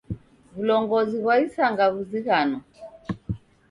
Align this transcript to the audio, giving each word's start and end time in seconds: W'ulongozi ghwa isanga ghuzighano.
W'ulongozi 0.55 1.15
ghwa 1.21 1.35
isanga 1.45 1.85
ghuzighano. 1.95 2.57